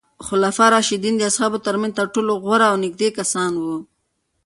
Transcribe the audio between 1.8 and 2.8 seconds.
تر ټولو غوره او